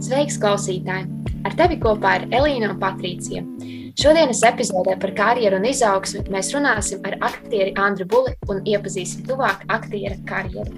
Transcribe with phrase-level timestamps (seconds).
[0.00, 1.10] Sveiks, klausītāji!
[1.44, 3.42] Ar tevi kopā ir Elīna un Patricija.
[4.00, 9.66] Šodienas epizodē par karjeru un izaugsmi mēs runāsim ar aktieri Andru Buli un iepazīsim tuvāk
[9.68, 10.72] aktiera karjeru.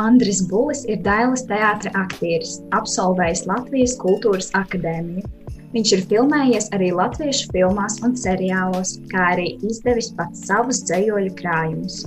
[0.00, 5.28] Andris Bulis ir Dailas teātris aktieris, absolvējis Latvijas Kultūras Akadēmiju.
[5.74, 12.06] Viņš ir filmējies arī latviešu filmās un seriālos, kā arī izdevis pats savus dzējoļu krājumus.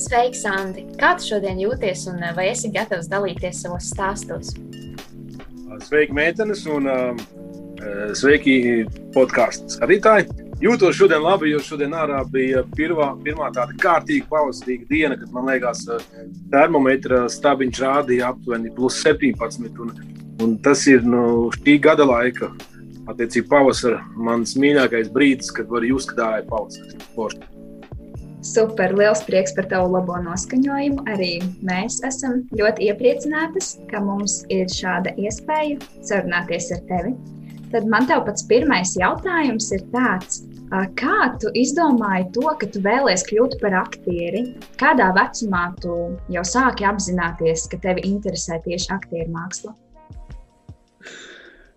[0.00, 0.86] Sveiks, Andi!
[0.96, 4.54] Kā tu šodien jūties un vai esi gatavs dalīties savos stāstos?
[5.78, 7.16] Sveiki, meitenes, un uh,
[8.18, 10.46] sveiki, podkāstu skatītāji.
[10.58, 15.46] Jūtos šodien labi, jo šodien ārā bija pirmā, pirmā tāda kārtīga pavasarīga diena, kad man
[15.46, 15.84] liekas,
[16.50, 19.68] termometra stabiņš rādīja aptuveni plus 17.
[19.84, 19.94] Un,
[20.42, 22.50] un tas ir no nu, šī gada laika,
[23.08, 26.98] attiecīgi pavasara, mans mīļākais brīdis, kad var just, ka tā ir pavasaris.
[28.48, 31.02] Super, liels prieks par tavu labo noskaņojumu.
[31.12, 31.34] Arī
[31.68, 35.76] mēs esam ļoti iepriecinātas, ka mums ir šāda iespēja
[36.08, 37.12] sarunāties ar tevi.
[37.74, 40.40] Tad man te pats pirmais jautājums ir tāds,
[40.96, 44.46] kā tu izdomāji to, ka tu vēlēsies kļūt par aktieri?
[44.80, 45.98] Kādā vecumā tu
[46.32, 49.76] jau sāki apzināties, ka tevi interesē tieši aktieru māksla?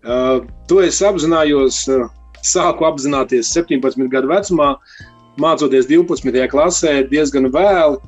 [0.02, 0.40] Uh,
[0.72, 2.08] to es apzinājos, uh,
[2.40, 4.74] sāku apzināties 17 gadu vecumā.
[4.80, 6.48] Uh, mācoties 12.
[6.52, 8.00] klasē, diezgan vēlu.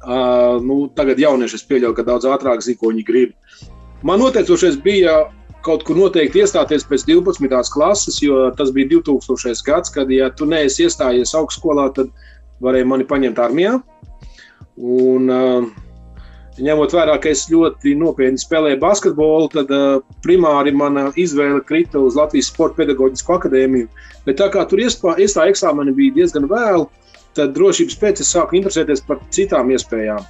[0.00, 3.34] Uh, nu, tagad jaunieši es pieļauju, ka daudz ātrāk zina, ko viņi grib.
[4.06, 5.26] Man noteicošais bija
[5.66, 7.50] kaut kur noteikti iestāties pēc 12.
[7.74, 9.60] klases, jo tas bija 2000.
[9.66, 12.08] gads, kad, ja tu neesi iestājies augstskolā, tad
[12.64, 13.76] varēja mani paņemt armijā.
[14.80, 15.68] Un, uh,
[16.60, 22.16] ņemot vērā, ka es ļoti nopietni spēlēju basketbolu, tad uh, primāri mana izvēle krita uz
[22.16, 23.90] Latvijas Sporta pedagoģisko akadēmiju.
[24.26, 26.88] Bet tā kā tur iestāja eksāmeni bija diezgan vēlu,
[27.38, 30.24] tad drošības pēc es sāku interesēties par citām iespējām.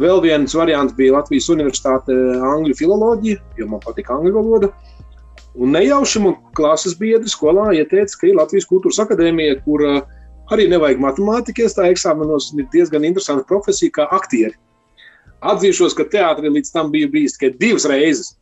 [0.00, 2.14] Vēl viens variants bija Latvijas Universitāte
[2.48, 4.72] Angļu filoloģija, jo man patika angļu valoda.
[5.52, 9.98] Un nejauši man klases biedri skolā ieteica, ka ir Latvijas Kultūras Akadēmija, kur uh,
[10.52, 14.56] arī nevajag matemātiku iestāja eksāmenos, ir diezgan interesanta profesija kā aktieri.
[15.44, 18.32] Atzīšos, ka teātrī līdz tam biju bijis tikai divas reizes.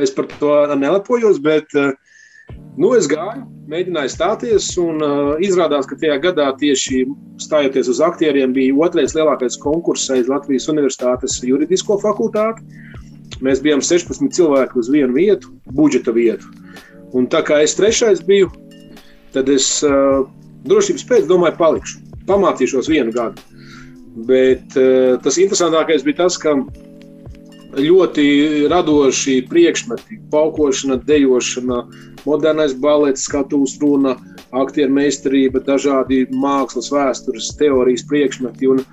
[0.00, 1.92] Es par to nelepojos, bet uh,
[2.80, 4.68] nu, es gāju, mēģināju stāties.
[4.80, 7.04] Un, uh, izrādās, ka tajā gadā tieši
[7.42, 12.64] stājoties uz aktieriem, bija otrais lielākais konkurss aiz Latvijas Universitātes juridisko fakultāti.
[13.42, 16.50] Mēs bijām 16 cilvēki uz vienu vietu, budžeta vietu.
[17.16, 18.50] Un tā kā es trešais biju,
[19.34, 20.22] tad es uh,
[20.68, 22.00] drošības pēc domāju, palikšu.
[22.28, 23.42] Pamācīšos vienu gadu.
[24.28, 26.54] Bet uh, tas interesantākais bija tas, ka
[27.72, 28.24] ļoti
[28.68, 31.82] radoši priekšmeti, paukošana, dejošana,
[32.26, 34.16] modernais balets, skatuves runa,
[34.56, 38.70] aktieru meistarība, dažādi mākslas, vēstures, teorijas priekšmeti.
[38.72, 38.84] Un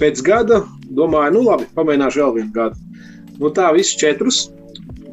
[0.00, 3.06] pēc gada domāju, nu labi, pamēģināšu vēl vienu gadu.
[3.38, 4.46] Nu, tā viss četrus.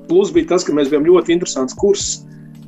[0.10, 2.24] Plus bija tas, ka mēs bijām ļoti interesants kurs.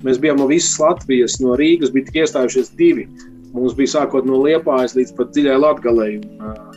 [0.06, 3.08] Mēs bijām no visas Latvijas, no Rīgas bija tik iestājušies divi.
[3.54, 6.14] Mums bija sākot no Liepājas līdz pat dziļai Latgalei.
[6.22, 6.72] Un,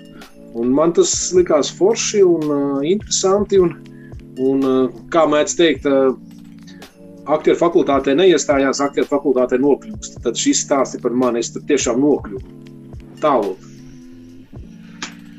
[0.55, 3.59] Un man tas likās forši un uh, interesanti.
[3.59, 3.75] Un,
[4.39, 6.15] un, uh, kā mēdz teikt, uh,
[7.27, 10.19] aktieru fakultātē neiestājās, aktieru fakultātē nokļūst.
[10.25, 11.43] Tad šis stāsts ir par mani.
[11.45, 12.43] Es tur tiešām nokļuvu
[13.23, 13.71] tālāk.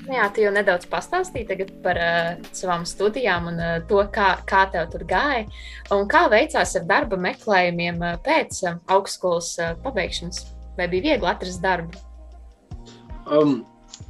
[0.05, 4.67] Nu jā, tu jau nedaudz pastāstīji par uh, savām studijām un uh, to, kā, kā
[4.73, 5.47] tev tur gāja.
[5.95, 10.43] Un kā veicās ar darba meklējumiem uh, pēc uh, augstskolas uh, pabeigšanas?
[10.77, 12.03] Vai bija viegli atrast darbu?
[13.25, 13.63] Um,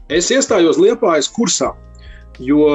[0.10, 1.72] Es iestājos Liepājas kursā,
[2.38, 2.66] jo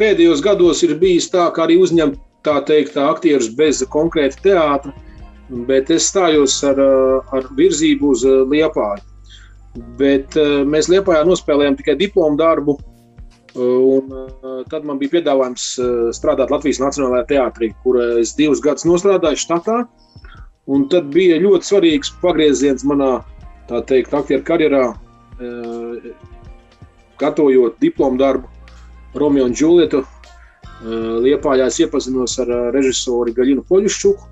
[0.00, 2.16] pēdējos gados ir bijis tā, ka arī uzņemt
[2.46, 4.92] tā teikt, aktierus bez konkrēta teātra,
[5.68, 6.80] bet es stājos ar,
[7.34, 9.02] ar virzību uz Liepāju.
[9.98, 12.78] Bet eh, mēs Liepājā nospēlējām tikai diplomu darbu,
[13.54, 18.88] un eh, tad man bija piedāvājums eh, strādāt Latvijas Nacionālajā teātrī, kur es divus gadus
[18.88, 19.84] nostrādāju štatā.
[20.70, 23.20] Un tad bija ļoti svarīgs pagrieziens manā,
[23.70, 24.84] tā teikt, aktieru karjerā,
[25.40, 26.12] Eh,
[27.18, 28.48] gatavojot diplomu darbu
[29.14, 30.02] Romeo un Džulietu.
[30.80, 34.28] Eh, Liepājā es iepazinos ar eh, režisoru Gaļinu Poļušķuku,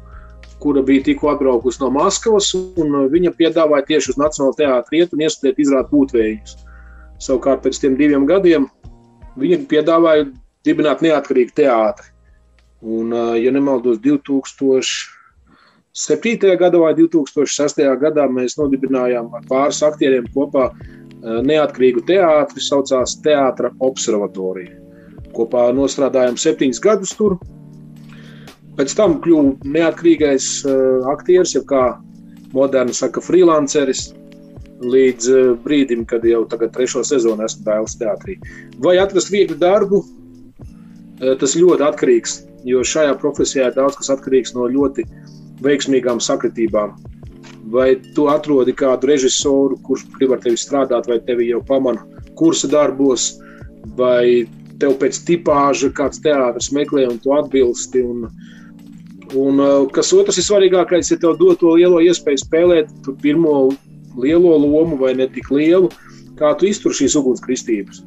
[0.62, 5.22] kura bija tikko atbraukusi no Maskavas, un viņa piedāvāja tieši uz Nacionālo teātri iet un
[5.26, 6.56] iestudēt izrādu būtvējus.
[7.22, 8.66] Savukārt pēc tiem diviem gadiem
[9.38, 10.26] viņa piedāvāja
[10.66, 12.10] dibināt neatkarīgu teātri.
[12.82, 15.14] Un, ja nemaldos, 2000.
[15.98, 16.52] 7.
[16.60, 17.80] gadā vai 2006.
[17.98, 20.68] gadā mēs nodibinājām ar pāris aktieriem kopā
[21.18, 24.77] Eh, neatkarīgu teātri, saucās Teātris observatorija.
[25.38, 27.38] Kopā nostrādājām septiņus gadus tur.
[28.78, 31.84] Pēc tam kļuvu neatkarīgais uh, aktieris, jau kā
[32.54, 34.12] moderni saka, freelanceris,
[34.82, 38.38] līdz uh, brīdim, kad jau tagad trešo sezonu esmu Dēls teātrī.
[38.82, 44.66] Vai atrast vieglu darbu, uh, tas ļoti atkarīgs jo šajā profesijā daudz kas atkarīgs no
[44.70, 45.04] ļoti
[45.64, 46.96] veiksmīgām sakritībām.
[47.72, 52.04] Vai tu atrodi kādu režisoru, kurš grib ar tevi strādāt, vai tevi jau pamana
[52.38, 53.34] kursa darbos,
[53.98, 54.46] vai
[54.82, 58.02] tev pēc tipāža kāds teātris meklē un tu atbilsti.
[58.04, 58.28] Un,
[59.38, 63.68] un uh, kas otrs ir svarīgākais, ja tev dod to lielo iespēju spēlēt pirmo
[64.18, 65.90] lielo lomu vai ne tik lielu,
[66.38, 68.02] kā tu iztur šīs ugunskristības.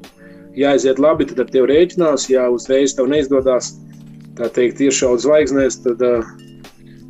[0.57, 3.73] Ja aiziet labi, tad ar tevi rēķinās, ja uzreiz tev neizdodas,
[4.35, 6.27] tā teikt, iešaut zvaigznēs, tad, uh,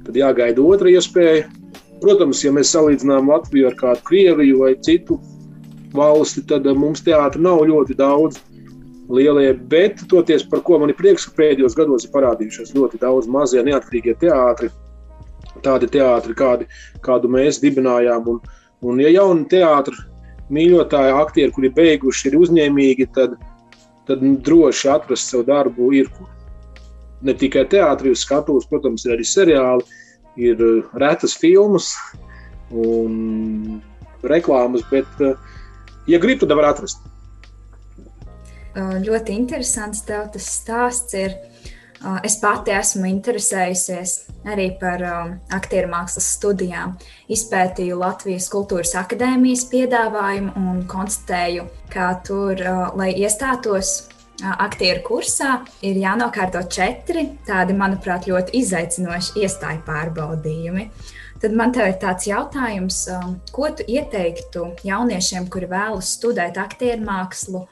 [0.06, 1.48] tad jāgaida otra iespēja.
[2.02, 5.20] Protams, ja mēs salīdzinām Latviju ar kādu Krieviju vai citu
[5.94, 8.42] valsti, tad uh, mums teātris nav ļoti daudz
[9.12, 13.30] lielie, bet toties, par ko man ir prieks, ka pēdējos gados ir parādījušies ļoti daudz
[13.32, 14.72] mazie neatkarīgie teātri,
[15.66, 16.68] tādi teātri, kādi,
[17.06, 18.28] kādu mēs dibinājām.
[18.32, 18.42] Un,
[18.88, 19.98] un ja jauni teātri
[20.52, 23.38] mīļotāji, aktieri, kuri beiguši, ir uzņēmīgi, tad,
[24.10, 26.12] tad droši atrast savu darbu ir
[27.22, 30.02] ne tikai teātris, uz skatuves, protams, ir arī seriāli,
[30.42, 31.94] ir uh, retas filmas
[32.72, 33.82] un
[34.28, 35.36] reklāmas, bet, uh,
[36.10, 37.11] ja grib, tad var atrast
[38.76, 41.36] ļoti interesants tev tas stāsts ir.
[42.26, 44.14] Es pati esmu interesējusies
[44.50, 45.04] arī par
[45.54, 46.96] aktieru mākslas studijām.
[47.30, 52.58] Izpētīju Latvijas Kultūras Akadēmijas piedāvājumu un konstatēju, ka tur,
[52.98, 54.10] lai iestātos
[54.42, 60.88] aktieru kursā, ir jānokārto četri tādi, manuprāt, ļoti izaicinoši iestāju pārbaudījumi.
[61.42, 63.04] Tad man te ir tāds jautājums,
[63.54, 67.64] ko tu ieteiktu jauniešiem, kuri vēlas studēt aktieru mākslu,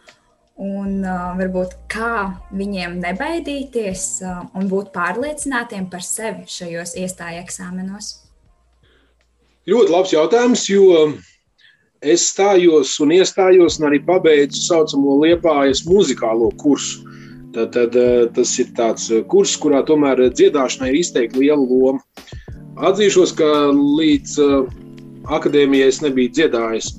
[0.60, 8.12] un uh, varbūt kā viņiem nebaidīties uh, un būt pārliecinātiem par sevi šajos iestāju eksāmenos?
[9.70, 11.14] Ļoti labs jautājums, jo
[12.02, 17.06] es stājos un iestājos un arī pabeidzu saucamo Liepājas muzikālo kursu.
[17.50, 17.96] Tad, tad,
[18.36, 21.98] tas ir tāds kurs, kurā tomēr dziedāšanai ir izteikti liela loma.
[22.86, 24.36] Atzīšos, ka līdz
[25.34, 26.92] akadēmijai es nebiju dziedājis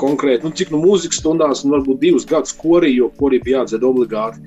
[0.00, 3.84] konkrēti, nu, cik nu mūzikas stundās, un varbūt divus gadus korī, jo korī bija jādzed
[3.84, 4.40] obligāti.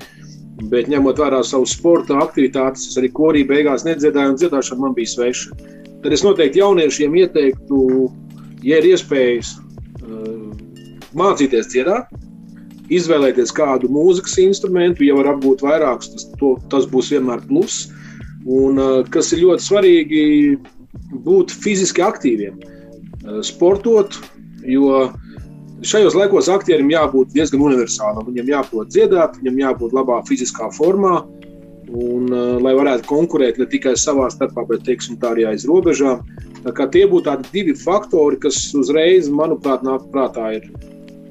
[0.71, 5.11] Bet ņemot vērā savu sporta aktivitātes, es arī korī beigās nedziedāju, un dziedāšana man bija
[5.11, 5.57] sveša.
[6.03, 7.79] Tad es noteikti jauniešiem ieteiktu,
[8.63, 9.57] ja ir iespējas
[11.15, 12.11] mācīties dziedāt,
[12.93, 17.89] izvēlēties kādu mūzikas instrumentu, ja var apgūt vairākus, tas, to, tas būs vienmēr pluss.
[18.45, 18.77] Un
[19.09, 20.23] kas ir ļoti svarīgi,
[21.25, 22.59] būt fiziski aktīviem,
[23.45, 24.19] sportot,
[24.65, 25.11] Jo
[25.85, 28.25] šajos laikos aktierim jābūt diezgan universālam.
[28.29, 31.21] Viņam jāprot dziedāt, viņam jābūt labā fiziskā formā.
[31.85, 36.23] Un, uh, lai varētu konkurēt ne tikai savā starpā, bet teiksim, arī aiz robežām.
[36.65, 40.55] Tie būtu tādi divi faktori, kas uzreiz, manuprāt, nāk prātā.
[40.57, 40.65] Ir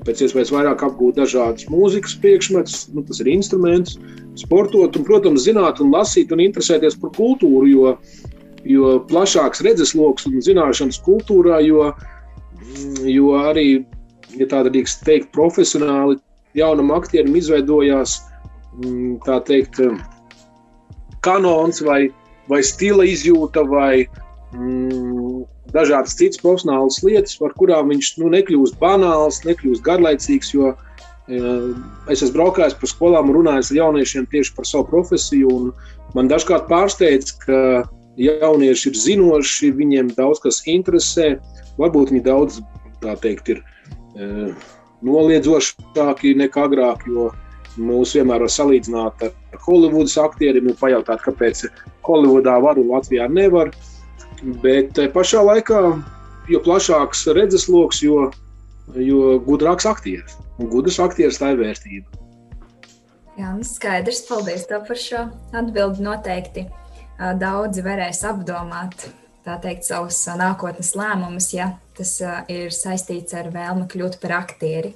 [0.06, 3.98] pēc iespējas vairāk apgūt dažādas mūzikas priekšmetus, nu, tas ir instruments,
[4.38, 7.96] sportot, un, protams, zināt, un lasīt un interesēties par kultūru, jo,
[8.68, 12.13] jo plašāks redzesloks un zināšanas kultūrā, jo uh,
[13.04, 13.84] jo arī,
[14.38, 16.18] ja tāda drīkst teikt, profesionāli
[16.58, 18.18] jaunam aktierim izveidojās
[18.80, 19.80] mm, tā teikt,
[21.24, 22.08] kanons vai,
[22.50, 24.04] vai stila izjūta vai
[24.54, 25.44] mm,
[25.74, 30.54] dažādas citas profesionālas lietas, par kurām viņš nu, nekļūst banāls, nekļūst garlaicīgs.
[30.54, 30.74] Jo
[31.24, 35.72] es esmu braukājis pa skolām un runājis ar jauniešiem tieši par savu profesiju.
[36.14, 37.84] Man dažkārt pārsteidz, ka
[38.20, 41.34] jaunieši ir zinoši, viņiem daudz kas interesē.
[41.80, 42.60] Varbūt viņi daudz
[43.20, 43.62] teikt, ir
[44.16, 44.52] e,
[45.04, 47.30] noliedzošāki nekā agrāk, jo
[47.76, 51.64] mūs vienmēr var salīdzināt ar Holivudas aktieriem un pajautāt, kāpēc
[52.06, 53.72] Holivudā var un Latvijā nevar.
[54.62, 55.80] Bet pašā laikā,
[56.50, 58.28] jo plašāks redzesloks, jo,
[58.94, 60.36] jo gudrāks aktieris.
[60.60, 62.22] Un gudrs aktieris tā ir vērtība.
[63.34, 64.22] Jā, skaidrs.
[64.28, 65.26] Paldies par šo
[65.56, 66.04] atbildi.
[66.06, 66.68] Noteikti
[67.40, 69.08] daudzi varēs apdomāt
[69.44, 72.16] teikt, savus nākotnes lēmumus, ja tas
[72.50, 74.94] ir saistīts ar vēlmi kļūt par aktieri.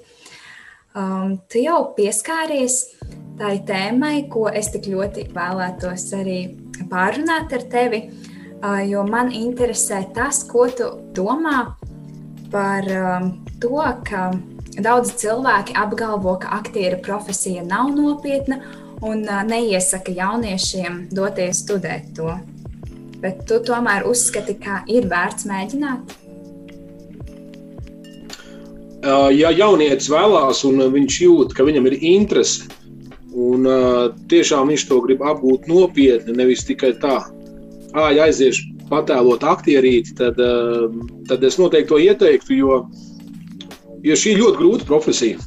[0.99, 2.81] Um, tu jau pieskāries
[3.39, 6.39] tai tēmai, ko es tik ļoti vēlētos arī
[6.91, 11.75] pārunāt ar tevi, uh, jo man interesē tas, ko tu domā
[12.51, 13.77] par um, to,
[14.09, 14.31] ka
[14.81, 18.63] daudzi cilvēki apgalvo, ka aktiera profesija nav nopietna
[19.05, 22.33] un uh, neiesaka jauniešiem doties studēt to
[23.23, 26.17] bet tu tomēr uzskati, ka ir vērts mēģināt?
[29.39, 32.67] Ja jaunietis vēlās un viņš jūt, ka viņam ir interese,
[33.31, 33.69] un
[34.31, 37.21] tiešām viņš to grib apgūt nopietni, nevis tikai tā,
[37.95, 40.41] ah, ja aiziešu patēlot aktierīti, tad,
[41.29, 42.81] tad es noteikti to ieteiktu, jo,
[44.03, 45.47] jo šī ir ļoti grūta profesija.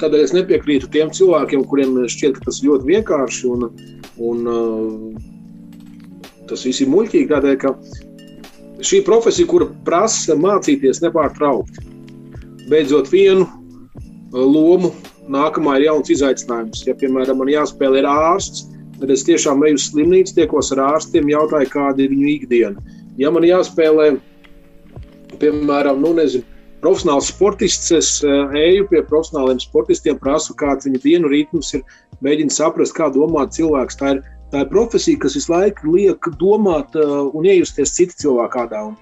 [0.00, 3.50] Tādēļ es nepiekrītu tiem cilvēkiem, kuriem šķiet, ka tas ir ļoti vienkārši.
[3.50, 3.66] Un,
[4.20, 4.44] Un,
[6.50, 7.74] tas viss ir muļķīgi, tādēļ, ka
[8.86, 11.86] šī profesija, kura prasa mācīties nepārtraukti,
[12.70, 13.46] beidzot vienu
[14.32, 14.92] lomu,
[15.30, 16.84] nākamā ir jauns izaicinājums.
[16.86, 18.66] Ja, piemēram, man jāspēlē ar ārsts,
[19.00, 22.96] tad es tiešām eju uz slimnīcu, tiekos ar ārstiem, jautāju, kāda ir viņu ikdiena.
[23.20, 24.12] Ja man jāspēlē,
[25.40, 26.46] piemēram, nu, nezinu,
[26.80, 31.84] profesionāls sportists, es eju pie profesionāliem sportistiem, prasu, kāds viņa dienu ritms ir,
[32.24, 33.98] mēģinu saprast, kā domā cilvēks.
[34.00, 38.56] Tā ir, tā ir profesija, kas visu laiku liek domāt uh, un iejusties citu cilvēku
[38.56, 38.82] kādā.
[38.90, 38.96] Un,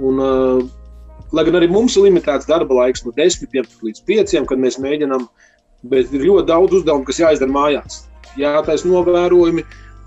[0.00, 3.48] un, uh, lai gan arī mums ir limitēts darba laiks no 10
[3.84, 5.28] līdz 5, kad mēs mēģinām,
[5.92, 8.04] bet ir ļoti daudz uzdevumu, kas jāizdara mājās.
[8.40, 9.64] Jātaisa novērojumi,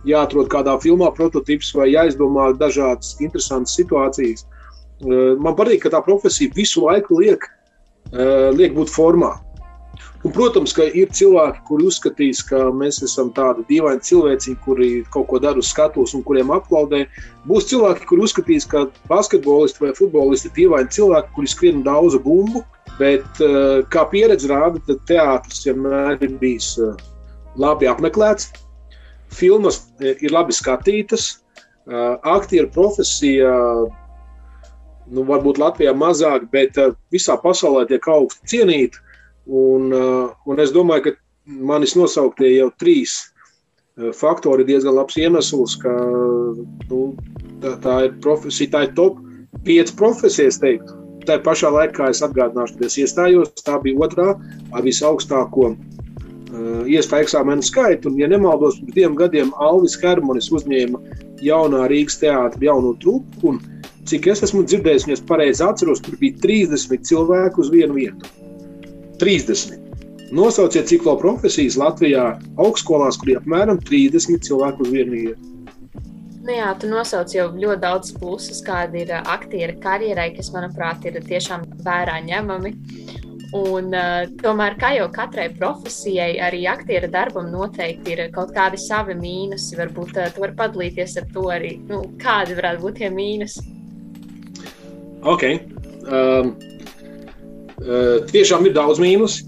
[0.07, 4.47] jāatrod kādā filmā prototyps vai jāizdomā dažādas interesantas situācijas.
[5.05, 7.45] Uh, man patīk, ka tā profesija visu laiku liek,
[8.13, 9.35] uh, liek būt formā.
[10.27, 15.29] Un, protams, ka ir cilvēki, kuri uzskatīs, ka mēs esam tādi dīvaini cilvēci, kuri kaut
[15.29, 17.05] ko dara uz skatuves un kuriem aplaudē.
[17.47, 22.65] Būs cilvēki, kuri uzskatīs, ka basketbolisti vai futbolisti ir dīvaini cilvēki, kuri skrien daudz bumbu.
[22.99, 26.99] Bet, eh, kā pieredze rāda, tad teātris vienmēr ir bijis eh,
[27.55, 28.51] labi apmeklēts,
[29.31, 31.37] filmas eh, ir labi skatītas,
[32.27, 33.49] aktieru profesija
[35.07, 36.75] nu, varbūt Latvijā mazāk, bet
[37.15, 39.06] visā pasaulē tiek augstu cienīta.
[39.47, 41.11] Un, uh, un es domāju, ka
[41.47, 45.93] manis nosauktie jau trīs uh, faktori ir diezgan labs iemesls, ka
[46.91, 47.01] nu,
[47.63, 49.21] tā, tā ir profesija, tā ir top
[49.67, 50.95] 5 profesijas, teiktu.
[51.27, 54.27] Tā pašā laikā es atgādināšu, kad es iestājos, tā bija otrā
[54.75, 58.11] ar visaugstāko uh, iestāju eksāmenu skaitu.
[58.11, 60.99] Un, ja nemaldos, pirms diviem gadiem Alvis Hermanis uzņēma
[61.43, 63.53] jaunā Rīgas teātra jauno trupu.
[63.53, 63.61] Un,
[64.07, 68.46] cik es esmu dzirdējis, ja es pareizi atceros, tur bija 30 cilvēku uz vienu vietu.
[69.19, 69.77] 30.
[70.31, 75.53] Nosauciet ciklo profesijas Latvijā augstskolās, kur ir apmēram 30 cilvēku uz vienu vietu.
[76.47, 81.19] Nu jā, tu nosauc jau ļoti daudz plusus, kāda ir aktiera karjerai, kas, manuprāt, ir
[81.23, 82.73] tiešām vērā ņemami.
[83.55, 89.15] Un, uh, tomēr, kā jau katrai profesijai, arī aktiera darbam noteikti ir kaut kādi savi
[89.15, 89.79] mīnusi.
[89.79, 93.67] Varbūt uh, tu vari padalīties ar to arī, nu, kādi varētu būt tie mīnusi.
[95.23, 95.47] Ok.
[96.07, 96.66] Um, Eh,
[97.77, 99.41] tiešām ir daudz mīnus.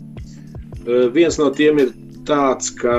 [0.89, 1.91] Eh, viens no tiem ir
[2.25, 2.93] tāds, ka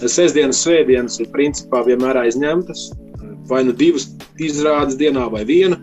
[0.00, 2.90] sestdienas, svētdienas ir principā vienmēr aizņemtas.
[3.50, 5.80] Vai nu divas izrādes dienā, vai viena.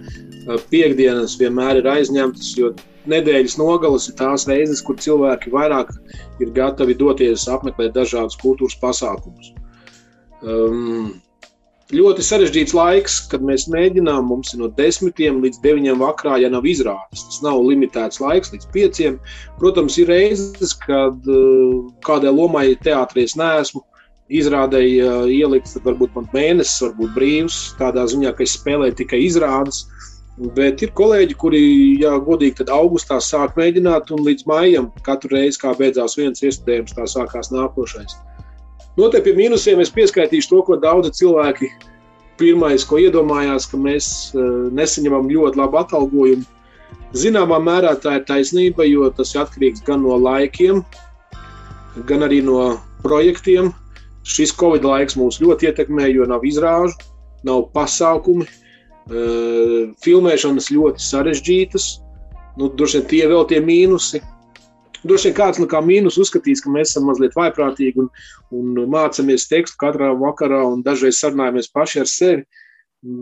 [0.47, 2.71] Eh, Piektdienas vienmēr ir aizņemtas, jo
[3.11, 5.91] nedēļas nogalas ir tās reizes, kur cilvēki vairāk
[6.43, 9.53] ir gatavi doties apmeklēt dažādus kultūras pasākumus.
[10.43, 11.15] Um,
[11.95, 14.27] ļoti sarežģīts laiks, kad mēs mēģinām.
[14.27, 17.23] Mums ir no 10 līdz 9 vakarā, ja nav izrādes.
[17.29, 19.03] Tas nav limitēts laiks līdz 5.
[19.61, 23.83] Protams, ir reizes, kad uh, kādai lomai teātrī es neesmu.
[24.27, 29.23] Izrādēji uh, ielikts, tad varbūt man mēnesis, varbūt brīvs, tādā ziņā, ka es spēlēju tikai
[29.23, 29.85] izrādes.
[30.57, 31.61] Bet ir kolēģi, kuri,
[32.03, 36.93] ja godīgi, tad augustā sāk mēģināt, un līdz maijam katru reizi, kā beidzās viens iestudējums,
[36.99, 38.19] tā sākās nākošais.
[38.97, 41.69] Noteikti pie mīnusiem es pieskaitīšu to, ko daudzi cilvēki
[42.39, 46.45] pirmais, ko iedomājās, ka mēs uh, nesaņemam ļoti labu atalgojumu.
[47.17, 50.81] Zināmā mērā tā ir taisnība, jo tas ir atkarīgs gan no laikiem,
[52.09, 53.69] gan arī no projektiem.
[54.27, 56.97] Šis Covid laiks mūs ļoti ietekmē, jo nav izrāžu,
[57.47, 61.87] nav pasākumu, uh, filmēšanas ļoti sarežģītas.
[62.57, 64.23] Nu, vien tie vēl tie mīnusi,
[65.05, 68.07] Droši vien kāds no kā mīnus uzskatīs, ka mēs esam mazliet vaiprātīgi un,
[68.55, 72.63] un mācāmies tekstu katrā vakarā un dažreiz sarunājamies paši ar sevi.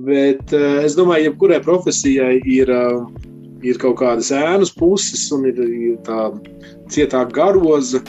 [0.08, 3.04] Bet uh, es domāju, ka jebkurai profesijai ir, uh,
[3.66, 6.30] ir kaut kādas ēnas puses un ir, ir tā
[6.94, 8.02] cietā garoza.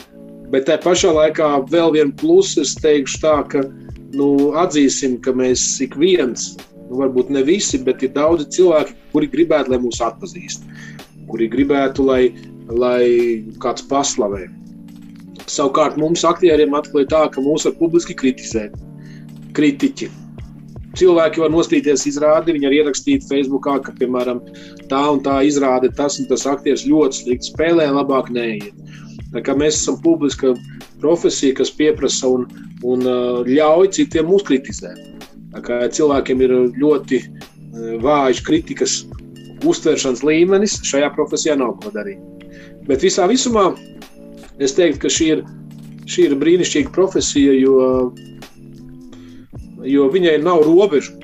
[0.47, 3.65] Bet tajā pašā laikā vēl viena plusa, es teikšu tā, ka
[4.15, 6.53] nu, atzīsim, ka mēs ik viens,
[6.87, 10.63] nu, varbūt ne visi, bet ir daudzi cilvēki, kuri gribētu, lai mūs atpazīst,
[11.27, 12.21] kuri gribētu, lai
[12.69, 14.47] lai kāds paslavē.
[15.47, 18.75] Savukārt mums, aktieriem, atklāja tā, ka mūs var publiski kritizēt.
[19.55, 20.09] Kritiķi.
[20.97, 24.41] Cilvēki var nostīties izrādi, viņi var ierakstīt Facebook, ka, piemēram,
[24.91, 28.73] tā un tā izrāde, tas un tas aktieris ļoti slikti spēlē, labāk neiet.
[29.33, 30.55] Tā kā mēs esam publiska
[31.01, 32.47] profesija, kas pieprasa un,
[32.87, 33.05] un
[33.47, 34.99] ļauj citiem mūs kritizēt.
[35.53, 37.21] Tā kā cilvēkiem ir ļoti
[38.03, 38.97] vājš kritikas
[39.67, 42.36] uztveršanas līmenis, šajā profesijā nav ko darīt.
[42.87, 43.69] Bet visā visumā
[44.63, 45.43] es teiktu, ka šī ir,
[46.09, 48.11] šī ir brīnišķīga profesija, jo,
[49.83, 51.15] jo viņai nav robežu.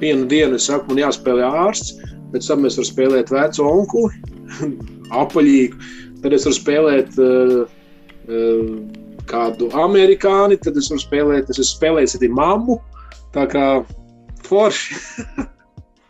[0.00, 1.94] Vienu dienu es saku, man jāspēlē ārsts,
[2.32, 4.12] pēc tam es varu spēlēt veco onkuli,
[5.22, 5.92] apaļīgu.
[6.24, 7.56] Tad es varu spēlēt uh,
[8.28, 8.68] uh,
[9.30, 12.78] kādu amerikāni, tad es varu spēlēt, es esmu spēlējis arī mammu.
[13.34, 13.66] Tā kā
[14.46, 15.00] forši.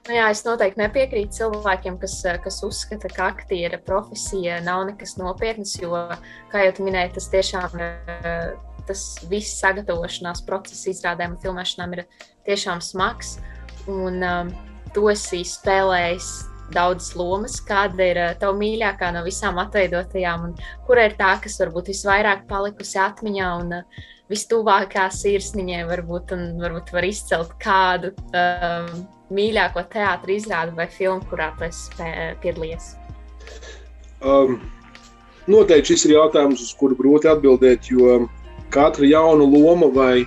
[0.05, 5.79] Nu jā, es noteikti nepiekrītu cilvēkiem, kas, kas uzskata, ka aktiera profesija nav nekas nopietns,
[5.81, 5.97] jo,
[6.53, 7.79] kā jau minēji, tas tiešām
[8.85, 12.05] tas viss sagatavošanās process izrādēm un filmēšanām ir
[12.45, 13.39] tiešām smags.
[13.89, 14.51] Un um,
[14.93, 16.29] tu esi spēlējis
[16.77, 21.89] daudzas lomas, kāda ir tava mīļākā no visām atveidotajām, un kura ir tā, kas varbūt
[21.95, 28.89] visvairāk palikusi atmiņā un uh, vistuvākā sirsniņai, varbūt, un varbūt var izcelt kādu um,
[29.35, 32.13] mīļāko teātris izrādi vai filmu, kurā tu esi
[32.43, 32.95] piedalījies?
[34.25, 34.59] Um,
[35.51, 38.25] noteikti šis ir jautājums, uz kuru grūti atbildēt, jo
[38.75, 40.25] katra jauna loma vai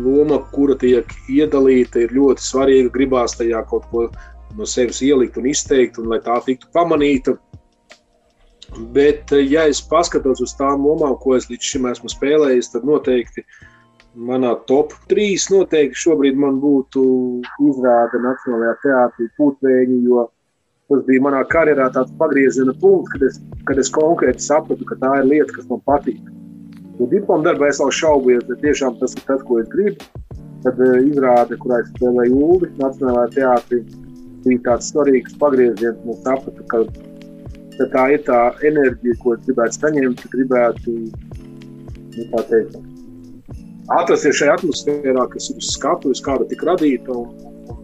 [0.00, 2.92] loma, kura tiek iedalīta, ir ļoti svarīga.
[2.94, 4.06] Gribās tajā kaut ko
[4.56, 7.36] no sevis ielikt un izteikt, un lai tā tiktu pamanīta.
[8.94, 13.44] Bet, ja es paskatos uz tām lomām, ko es līdz šim esmu spēlējis, tad noteikti
[14.14, 17.02] manā top 3 noteikti šobrīd man būtu
[17.66, 20.26] izrāde Nacionālajā teātrī Pūtvēņi, jo
[20.90, 25.12] tas bija manā karjerā tāds pagrieziena punkts, kad es, kad es konkrēti sapratu, ka tā
[25.20, 26.22] ir lieta, kas man patīk.
[26.98, 30.10] Jo diplomu darbā es vēl šaubījos, bet tiešām tas ir tas, ko es gribu.
[30.64, 33.78] Tad uh, izrāde, kurā es spēlēju Ulu Nacionālajā teātrī,
[34.44, 36.02] bija tāds svarīgs pagrieziens.
[36.12, 36.82] Es sapratu, ka,
[37.80, 40.96] ka tā ir tā enerģija, ko gribētu saņemt, gribētu,
[42.16, 42.76] nu, teikt,
[43.96, 47.16] atrasties šajā atmosfērā, kas ir uz skatuves, kāda tika radīta.
[47.16, 47.80] Un,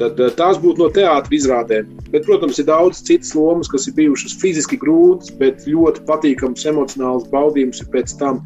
[0.00, 1.90] tad eh, tās būtu no teātras izrādēm.
[2.10, 7.28] Bet, protams, ir daudz citas lomas, kas ir bijušas fiziski grūtas, bet ļoti patīkamas emocionāls
[7.34, 7.82] baudījums.
[7.92, 8.40] Pēc tam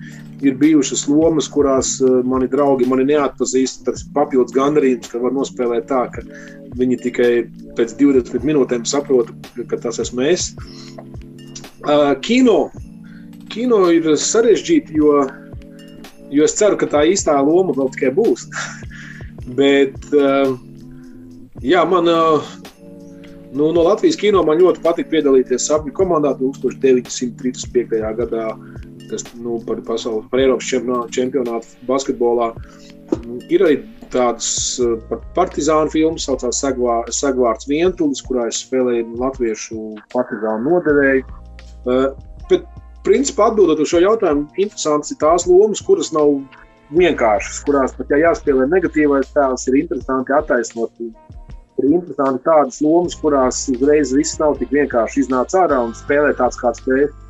[0.51, 3.85] ir bijušas lomas, kurās eh, mani draugi mani neatpazīst.
[3.89, 6.25] Tas papildus gandarījums, ka var nospēlēt tā, ka
[6.79, 7.31] viņi tikai
[7.79, 9.31] pēc 20 minūtēm saprot,
[9.71, 10.53] ka tas esmu es.
[11.85, 12.71] Uh, kino.
[13.53, 15.21] Kino ir sarežģīti, jo
[16.35, 18.49] Jo es ceru, ka tā īstā loma vēl tikai būs.
[19.59, 20.55] Bet, uh,
[21.63, 22.09] jā, man
[23.55, 28.01] nu, no Latvijas kino man ļoti patīk piedalīties sapņu komandā 1935.
[28.19, 28.49] gadā,
[29.11, 30.71] kas nu, par pasaules, par Eiropas
[31.15, 32.53] čempionātu basketbolā.
[33.53, 33.79] Ir arī
[34.13, 34.49] tādas
[34.83, 39.81] uh, par partizānu filmas, saucās Segvārds Vientulis, kurā es spēlēju latviešu
[40.15, 41.41] partizānu nodevēju.
[42.49, 42.65] Bet
[43.05, 46.39] principā atbildot uz šo jautājumu, interesants ir tās lomas, kuras nav
[46.95, 51.05] vienkāršas, kurās pat ja jāspēlē negatīvais tēls, ir interesanti attaisnot.
[51.83, 56.61] Ir interesanti tādas lomas, kurās uzreiz viss nav tik vienkārši iznāca ārā un spēlē tāds
[56.61, 57.24] kāds spēles,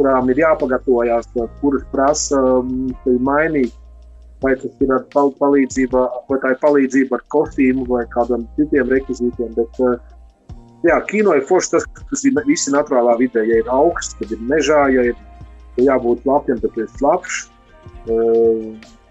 [0.00, 1.28] kurām ir jāpagatavojas,
[1.60, 2.88] kuras prasa um,
[3.20, 3.76] mainīt.
[4.40, 9.50] Vai tas ir ar palīdzību, vai tā ir palīdzība ar kostīmu vai kādiem citiem rekvizītiem.
[9.58, 9.98] Bet, uh,
[10.80, 13.42] Jā, kino ir forši tas, kas ir visi naturālā vidē.
[13.44, 15.18] Ja ir augsts, tad ir mežā, ja ir
[15.76, 17.42] ja jābūt lapiem, tad ir slapjš.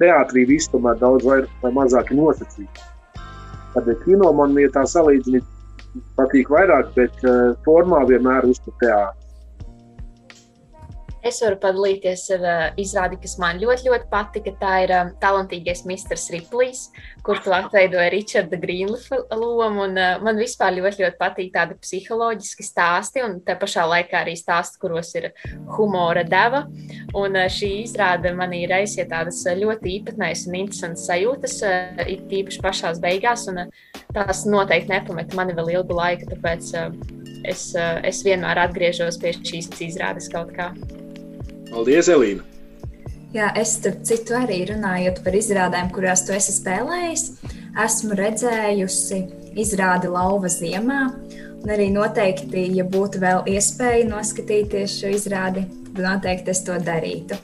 [0.01, 2.87] Teātrī viss tomēr daudz vairāk vai mazāk ir nosacīts.
[3.75, 7.21] Tad kino man ir tā salīdzinājumi patīk vairāk, bet
[7.67, 9.18] formā vienmēr uztur teātris.
[11.19, 14.53] Es varu padalīties ar uh, izrādi, kas man ļoti, ļoti patika.
[14.61, 16.85] Tā ir um, talantīgais Mistrs Riplijs,
[17.27, 19.83] kur tu atveidoji Richarda Grīnlifa lomu.
[19.83, 24.37] Un, uh, man vispār ļoti, ļoti patīk tādi psiholoģiski stāsti, un tā pašā laikā arī
[24.39, 25.31] stāsti, kuros ir
[25.75, 26.63] humora deva.
[27.19, 32.63] Un uh, šī izrāde manī reizē tādas ļoti īpatnējas un interesantas sajūtas, uh, it īpaši
[32.63, 36.95] pašās beigās, un uh, tās noteikti nepameta mani vēl ilgu laiku, tāpēc uh,
[37.43, 40.71] es, uh, es vienmēr atgriežos pie šīs izrādes kaut kā.
[41.69, 42.45] Paldies, Elīna!
[43.29, 47.25] Jā, es starp citu arī runājot par izrādēm, kurās tu esi spēlējis,
[47.85, 49.19] esmu redzējusi
[49.59, 51.03] izrādi Lauva ziemā.
[51.59, 57.37] Un arī noteikti, ja būtu vēl iespēja noskatīties šo izrādi, tad noteikti es to darītu.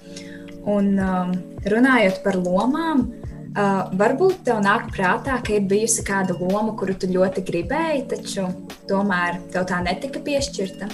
[0.72, 1.36] Un um,
[1.70, 7.12] runājot par lomām, uh, varbūt tev nāk prātā, ka ir bijusi kāda loma, kuru tu
[7.12, 8.48] ļoti gribēji, taču
[8.90, 10.90] tomēr tev tā netika piešķirta.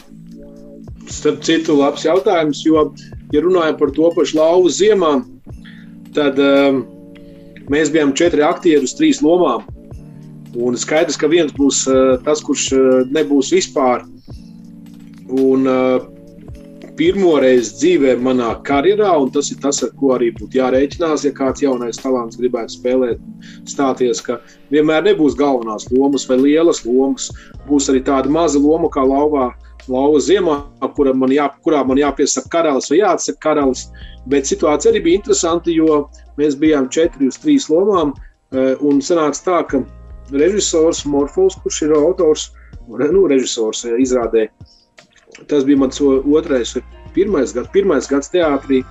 [1.12, 2.90] Starp citu, labs jautājums, jo
[3.32, 5.12] ja runājam par to pašu lauvu ziemā,
[6.16, 6.84] tad um,
[7.72, 9.68] mēs bijām četri aktieri uz trīs lomām.
[10.60, 14.04] Un skaidrs, ka viens būs uh, tas, kurš uh, nebūs vispār.
[15.32, 16.10] Un, uh,
[17.02, 21.32] pirmo reizi dzīvē manā karjerā, un tas ir tas, ar ko arī būtu jārēķinās, ja
[21.34, 23.22] kāds jaunais talants gribētu spēlēt,
[23.70, 24.38] stāties, ka
[24.74, 27.32] vienmēr nebūs galvenās lomas vai lielas lomas.
[27.66, 29.50] Būs arī tāda maza loma kā lauvā
[29.92, 30.58] lauva ziemā,
[30.96, 33.88] kurā man, jā, kurā man jāpiesaka karalis vai jāatsaka karalis.
[34.32, 36.06] Bet situācija arī bija interesanta, jo
[36.40, 38.14] mēs bijām četri uz trīs lomām.
[38.52, 39.84] Eh, un sanāca tā, ka
[40.32, 42.50] režisors Morfovs, kurš ir autors,
[42.88, 44.48] nu, režisors eh, izrādē,
[45.48, 46.76] tas bija mans otrais,
[47.16, 48.82] pirmais gads, pirmais gads teātrī.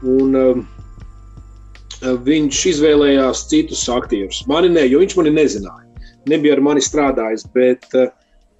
[0.00, 0.60] Un, uh,
[2.00, 4.38] viņš izvēlējās citus aktierus.
[4.48, 6.08] Mani ne, jo viņš mani nezināja.
[6.30, 8.08] Nebija ar mani strādājis, bet, uh,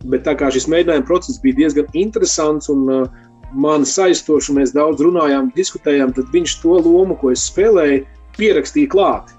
[0.09, 3.19] bet tā kā šis mēģinājuma process bija diezgan interesants un uh,
[3.53, 8.07] man saistošs, un mēs daudz runājām, diskutējām, tad viņš to lomu, ko es spēlēju,
[8.39, 9.35] pierakstīja klāt.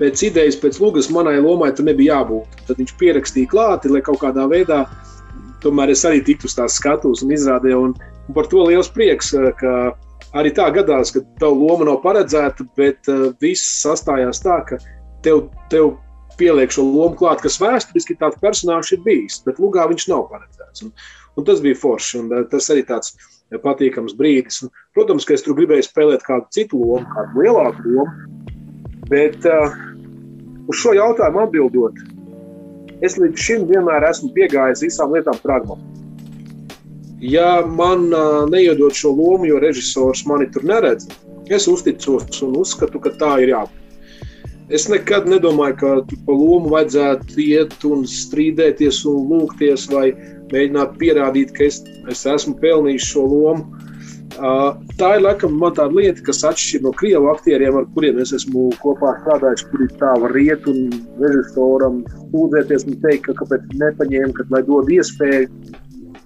[0.00, 2.56] Pēc idejas, pēc lūgas manai lomai tur nebija jābūt.
[2.66, 4.82] Tad viņš pierakstīja klāti, lai kaut kādā veidā
[5.62, 7.82] tomēr es arī tiktu uz tās skatuves un izrādīju.
[7.86, 7.94] Un,
[8.28, 9.74] un par to liels prieks, ka
[10.38, 14.80] arī tā gadās, ka tava loma nav paredzēta, bet uh, viss sastājās tā, ka
[15.24, 15.94] tev, tev
[16.38, 20.86] pieliek šo lomu klāt, kas vēsturiski tāds personāžs ir bijis, bet lugā viņš nav paredzēts.
[20.86, 20.92] Un,
[21.38, 23.14] un tas bija forši, un uh, tas arī tāds
[23.62, 24.62] patīkams brīdis.
[24.64, 28.10] Un, protams, ka es tur gribēju spēlēt kādu citu lomu, kādu lielāku lomu,
[29.10, 29.74] bet uh,
[30.68, 32.04] uz šo jautājumu atbildot,
[33.02, 35.88] es līdz šim vienmēr esmu piegājis visām lietām pragmatiski.
[37.22, 38.08] Ja man
[38.50, 41.06] neiedod šo lomu, jo režisors mani tur neredz,
[41.54, 43.81] es uzticos un uzskatu, ka tā ir jābūt.
[44.72, 45.88] Es nekad nedomāju, ka
[46.24, 50.06] pa lomu vajadzētu iet un strīdēties un lūgties vai
[50.52, 53.82] mēģināt pierādīt, ka es, es esmu pelnījis šo lomu.
[54.32, 59.12] Tā ir laikam tāda lieta, kas atšķiras no krievu aktieriem, ar kuriem es esmu kopā
[59.20, 59.66] strādājis.
[59.68, 60.88] Kur ir tā, var iet un
[61.20, 62.00] režisoram
[62.32, 65.52] sūdzēties un teikt, ka kāpēc nepaņēma, kad lai dod iespēju.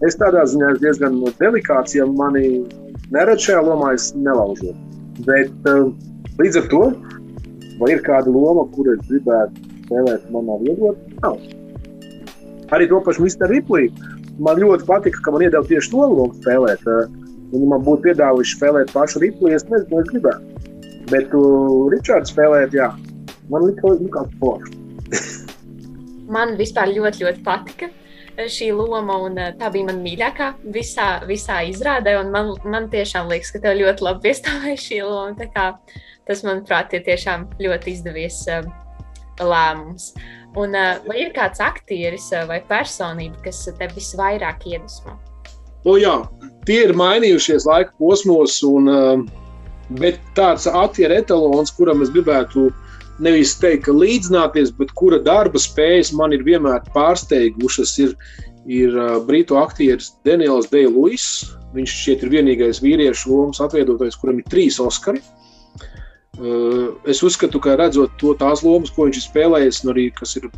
[0.06, 2.62] Es tādā ziņā esmu diezgan delikāts, ja mani
[3.10, 4.76] neredz šajā lomā, es nelaužu.
[5.26, 5.70] Bet
[6.38, 6.82] līdz ar to,
[7.80, 11.40] vai ir kāda loma, kur es gribētu spēlēt, man nav iedot, nav.
[12.74, 13.50] Arī to pašu Mr.
[13.52, 13.92] Ripley.
[14.42, 16.82] Man ļoti patika, ka man iedeva tieši to lomu spēlēt.
[17.52, 20.72] Viņi man būtu piedāvājuši spēlēt pašu Ripley, es nezinu, ko es gribētu.
[21.12, 22.90] Bet uh, Ričards spēlēt, jā,
[23.52, 24.74] man likās forši.
[26.36, 27.92] man vispār ļoti, ļoti patika
[28.36, 32.18] šī loma, un tā bija mana mīļākā visā, visā izrādē.
[32.28, 35.48] Man, man tiešām liekas, ka tev ļoti labi piestāvēja šī loma.
[35.54, 35.70] Kā,
[36.28, 38.66] tas, manuprāt, ir tiešām ļoti izdevies uh,
[39.40, 40.12] lēmums.
[40.56, 45.18] Un, uh, vai ir kāds aktieris vai personība, kas tev visvairāk iedvesmo?
[45.86, 46.16] O, jā,
[46.66, 49.26] tie ir mainījušies laika posmos, un, um,
[50.00, 52.70] bet tāds aktieru etalons, kuram es gribētu
[53.22, 58.16] nevis teikt, ka līdzināties, bet kura darba spējas man ir vienmēr pārsteigušas, ir,
[58.66, 58.96] ir
[59.28, 61.46] brītu aktieris Daniels Deiluis.
[61.76, 65.22] Viņš šķiet ir vienīgais vīriešu lomas atveidotais, kuram ir trīs Oskari.
[66.36, 70.36] Uh, es uzskatu, ka redzot to tās lomas, ko viņš ir spēlējis, un arī kas
[70.36, 70.50] ir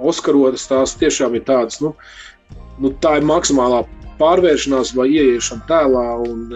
[0.00, 1.92] Oskarotas, tās tiešām ir tādas, nu,
[2.80, 3.82] nu tā ir maksimālā
[4.20, 6.04] pārvēršanās vai ieiešana tēlā,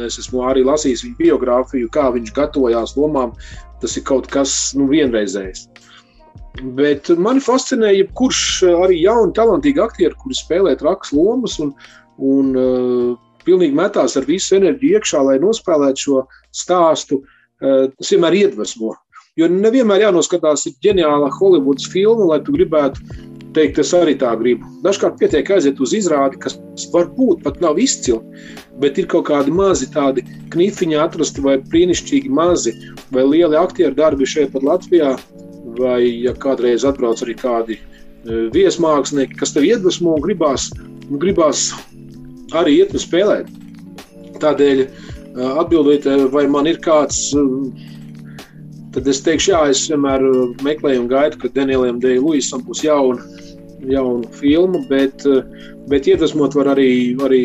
[0.07, 3.33] es esmu arī lasījis viņa biogrāfiju, kā viņš gatavojās lomām.
[3.83, 5.67] Tas ir kaut kas nu, vienreizējs.
[6.79, 11.73] Bet mani fascinē, jebkurš arī jauni, talantīgi aktieri, kuri spēlē trakas lomas un,
[12.23, 16.23] un uh, pilnīgi metās ar visu enerģiju iekšā, lai nospēlētu šo
[16.55, 17.25] stāstu.
[17.65, 18.93] Uh, tas vienmēr iedvesmo.
[19.41, 23.01] Jo nevienmēr jānoskatās ģeniāla Holivudas filma, lai tu gribētu
[23.55, 24.67] teikt, es arī tā gribu.
[24.85, 26.59] Dažkārt pietiek aiziet uz izrādi, kas
[26.93, 28.21] varbūt pat nav izcili,
[28.83, 30.25] bet ir kaut kādi mazi tādi
[30.55, 32.75] knifiņi atrasti vai brīnišķīgi mazi
[33.15, 35.15] vai lieli aktieru darbi šeit pat Latvijā,
[35.79, 40.69] vai ja kādreiz atbrauc arī kādi e, viesmākslinieki, kas tev iedvesmo un gribās,
[41.09, 41.71] un gribās
[42.55, 43.51] arī iet un spēlēt.
[44.43, 44.89] Tādēļ e,
[45.35, 47.27] atbildot, e, vai man ir kāds
[48.95, 50.23] tad es teikšu, jā, es vienmēr
[50.63, 53.23] meklēju un gaidu, ka Danielam Dēļ Luisam būs jauna
[53.91, 55.25] jaunu filmu, bet,
[55.91, 56.89] bet iedvesmot var arī,
[57.25, 57.43] arī,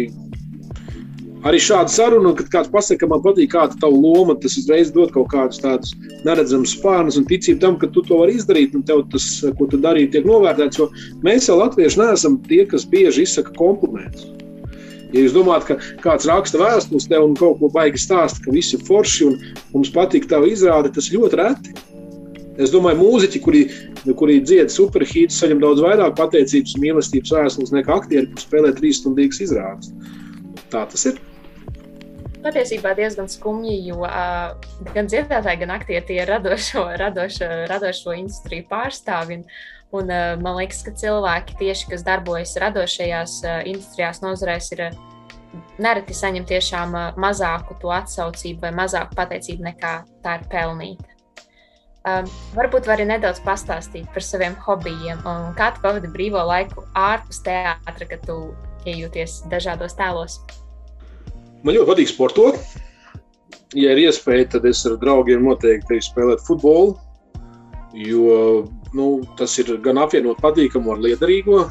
[1.48, 5.14] arī šādu sarunu, kad kāds pasaka, ka man patīk kāda tava loma, tas uzreiz dod
[5.16, 5.96] kaut kādus tādus
[6.28, 9.80] neredzamus spārnus un ticību tam, ka tu to vari izdarīt un tev tas, ko tu
[9.82, 10.90] darīji, tiek novērtēts, jo
[11.26, 14.30] mēs jau latvieši neesam tie, kas bieži izsaka komplimentus.
[15.10, 18.76] Ja jūs domājat, ka kāds raksta vēstules tev un kaut ko baigi stāsta, ka viss
[18.78, 19.38] ir forši un
[19.74, 21.74] mums patīk tā izrāde, tas ļoti reti.
[22.60, 23.62] Es domāju, mūziķi, kuri,
[24.20, 29.00] kuri dzied superhītus, saņem daudz vairāk pateicības un mīlestības vēstules nekā aktieri, kuriem spēlē trīs
[29.00, 29.94] stundīgas izrādes.
[30.70, 31.22] Tā tas ir.
[32.44, 34.54] Patiesībā diezgan skumji, jo uh,
[34.94, 39.42] gan dziedātāji, gan aktieri ir radošo, radošo, radošo industriju pārstāvji.
[39.42, 39.48] Un,
[39.96, 45.00] un, uh, man liekas, ka cilvēki, tieši, kas darbojas radošajās uh, industrijās, nozarēs, ir uh,
[45.82, 49.94] nereti saņem tiešām mazāku to atsaucību vai mazāku pateicību nekā
[50.26, 51.08] tā ir pelnīta.
[52.08, 57.42] Um, varbūt vari nedaudz pastāstīt par saviem hobijiem un kā tu pavadi brīvo laiku ārpus
[57.44, 58.38] teātra, kad tu
[58.88, 60.40] iejūties dažādos tēlos.
[61.64, 62.62] Man ļoti patīk sportot.
[63.76, 66.96] Ja ir iespēja, tad es ar draugiem noteikti spēlētu futbolu.
[68.00, 68.64] Jo
[68.98, 71.64] nu, tas ir gan apvienot patīkamu ar liederīgo.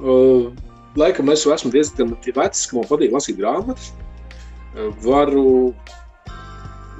[0.00, 0.50] Uh,
[0.98, 3.92] laikam es esmu diezgan vecs, ka man patīk lasīt grāmatas.
[4.74, 5.74] Uh, varu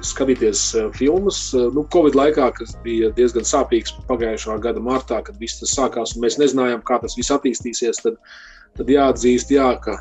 [0.05, 0.61] skatīties
[0.97, 1.39] filmas.
[1.53, 6.25] Nu, Covid laikā, kas bija diezgan sāpīgs pagājušā gada martā, kad viss tas sākās un
[6.25, 8.19] mēs nezinājām, kā tas viss attīstīsies, tad,
[8.77, 9.97] tad jāatzīst, jā, ka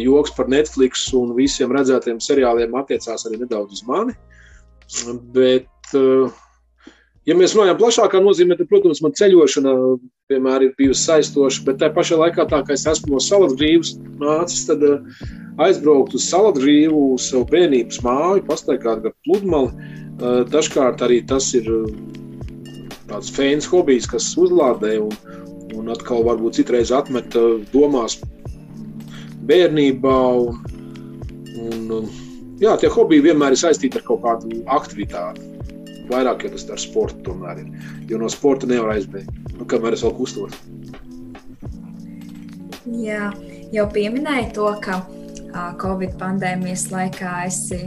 [0.00, 4.16] joks par Netflix un visiem redzētiem seriāliem attiecās arī nedaudz uz mani.
[5.32, 5.94] Bet,
[7.28, 9.74] ja mēs runājam plašākā nozīmē, tad, protams, man ceļošana
[10.32, 13.94] vienmēr ir bijusi saistoša, bet tajā pašā laikā, tā kā es esmu no salas brīvas
[14.22, 14.82] nācis, tad
[15.62, 19.92] aizbraukt uz saladrīvu, uz savu bērnības māju, pastaigāt gar pludmali.
[20.52, 21.68] Dažkārt arī tas ir
[23.10, 25.14] tāds fēns hobijs, kas uzlādē un,
[25.76, 27.34] un atkal varbūt citreiz atmet
[27.74, 28.18] domās
[29.48, 30.18] bērnībā.
[31.62, 32.10] Un, un,
[32.62, 35.51] jā, tie hobiji vienmēr ir saistīti ar kaut kādu aktivitāti.
[36.12, 37.72] Vairāk jau tas ar sportu tomēr ir.
[38.10, 40.58] Jo no sporta nevar aizbēgt, nu, kamēr es vēl kustos.
[42.92, 43.30] Jā,
[43.72, 45.00] jau pieminēju to, ka
[45.80, 47.80] Covid pandēmijas laikā esi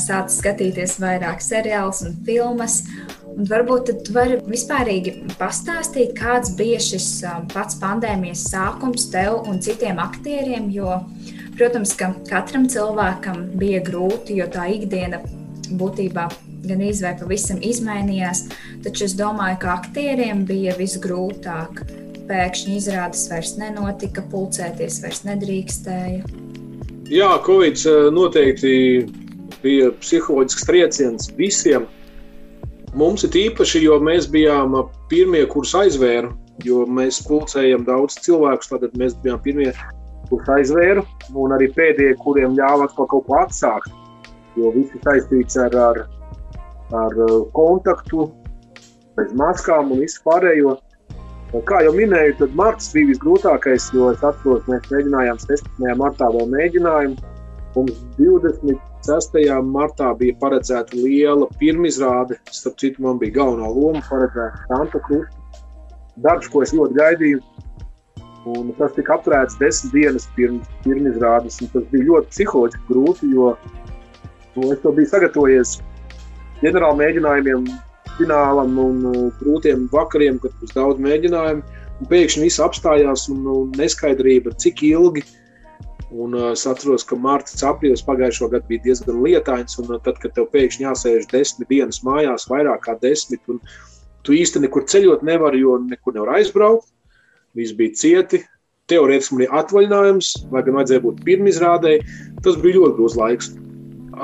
[0.00, 2.82] sācis skatīties vairāk seriālus un filmas.
[3.38, 7.08] Un varbūt tu vari vispārīgi pastāstīt, kāds bija šis
[7.52, 10.68] pats pandēmijas sākums tev un citiem aktieriem.
[10.74, 11.00] Jo,
[11.56, 15.22] protams, ka katram cilvēkam bija grūti, jo tā ikdiena
[15.68, 16.28] būtībā
[16.66, 18.46] gan izvēle pavisam izmainījās.
[18.84, 21.84] Taču es domāju, ka aktieriem bija visgrūtāk.
[22.28, 26.24] Pēkšņi izrādes vairs nenotika, pulcēties vairs nedrīkstēja.
[27.08, 28.72] Jā, Covid eh, noteikti
[29.62, 31.86] bija psiholoģisks trieciens visiem.
[32.98, 34.76] Mums ir īpaši, jo mēs bijām
[35.08, 36.30] pirmie, kurus aizvēra,
[36.64, 38.80] jo mēs pulcējam daudz cilvēku.
[38.82, 39.72] Tad mēs bijām pirmie,
[40.28, 43.92] kurus aizvēra, un arī pēdējie, kuriem ļāva atkal kaut ko atsākt.
[44.58, 46.00] Jo viss ir saistīts ar, ar,
[46.96, 48.28] ar eh, kontaktu,
[49.18, 50.76] bez maskām un visu pārējo.
[51.64, 55.94] Kā jau minēju, tad marts bija visgrūtākais, jo es atceros, mēs mēģinājām 16.
[55.96, 57.34] martā vēl mēģinājumu.
[57.76, 59.38] Mums 26.
[59.64, 62.36] martā bija paredzēta liela pirmizrāde.
[62.52, 65.64] Starp citu, man bija galvenā loma paredzēta Santa Krusta.
[66.20, 67.40] Darbs, ko es ļoti gaidīju.
[68.48, 71.60] Un tas tika apturēts desmit dienas pirms pirmizrādes.
[71.72, 73.52] Tas bija ļoti psiholoģiski grūti, jo
[74.56, 75.78] nu, es to biju sagatavojies
[76.62, 77.66] ģenerāla mēģinājumiem
[78.18, 81.62] finālam un uh, grūtiem vakariem, kad būs daudz mēģinājumu.
[82.10, 85.24] Pēkšņi viss apstājās un, un neskaidrība, cik ilgi.
[86.08, 89.78] Un, uh, es atceros, ka Mārcis Aprīlis pagājušo gadu bija diezgan lietains.
[89.82, 93.62] Un, uh, tad, kad tev pēkšņi jāsēž desmit dienas mājās, vairāk kā desmit, un
[94.26, 96.90] tu īsti nekur ceļot nevari, jo nekur nevar aizbraukt.
[97.58, 98.42] Viss bija cieti.
[98.88, 102.04] Teorētiski man bija atvaļinājums, vai gan vajadzēja būt pirmizrādēji.
[102.44, 103.50] Tas bija ļoti grūts laiks.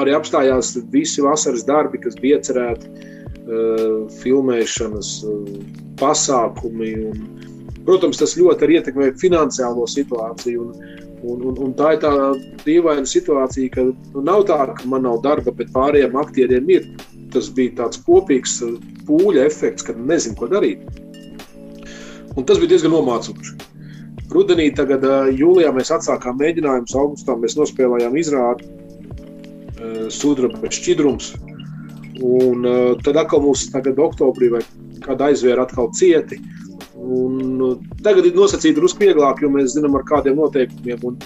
[0.00, 3.12] Arī apstājās visi vasaras darbi, kas bija iecerēti
[3.44, 5.56] Eh, filmēšanas eh,
[6.00, 6.92] pasākumi.
[7.10, 7.24] Un,
[7.84, 10.62] protams, tas ļoti arī ietekmē finansiālo situāciju.
[10.64, 10.94] Un,
[11.28, 12.12] un, un, un tā ir tā
[12.64, 16.88] dīvaina situācija, ka nu, nav tā, ka man nav darba, bet pārējiem aktieriem ir.
[17.36, 20.80] Tas bija tāds kopīgs eh, pūļa efekts, kad nezinu, ko darīt.
[22.38, 23.58] Un tas bija diezgan nomācoši.
[24.32, 25.04] Rudenī, tagad,
[25.36, 28.72] jūlijā, mēs atsākām mēģinājumus, augustā mēs nospēlējām izrādi
[30.12, 31.32] Sudraba šķidrums,
[32.22, 34.60] Un uh, tad atkal mums tagad oktobrī vai
[35.04, 36.38] kāda aizvēra atkal cieti.
[36.94, 41.16] Un, uh, tagad ir nosacīti drusku vieglāk, jo mēs zinām, ar kādiem noteikumiem un,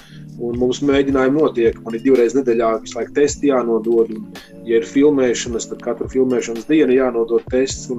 [0.40, 1.80] un mums mēģinājumi notiek.
[1.84, 4.14] Man ir divreiz nedēļā visu laiku testi jānodod.
[4.16, 4.30] Un,
[4.64, 7.92] ja ir filmēšanas, tad katru filmēšanas dienu jānodod tests.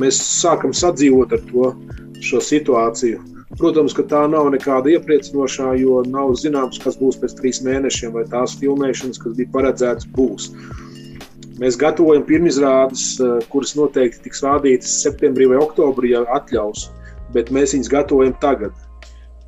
[0.00, 1.74] Mēs sākam sadzīvot ar to
[2.24, 3.20] šo situāciju.
[3.58, 8.24] Protams, ka tā nav nekāda iepriecinošā, jo nav zināms, kas būs pēc trīs mēnešiem, vai
[8.30, 10.48] tās filmēšanas, kas bija paredzētas, būs.
[11.60, 16.88] Mēs gatavojam pirmizrādes, eh, kuras noteikti tiks rādītas septembrī vai oktobrī, ja atļaus,
[17.34, 18.72] bet mēs viņus gatavojam tagad.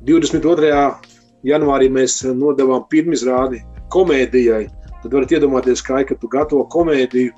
[0.05, 0.99] 22.
[1.43, 4.69] janvārī mēs nodevām pirmizrādi komēdijai.
[5.01, 7.33] Tad varat iedomāties, kā ir, kad tu gatavo komēdiju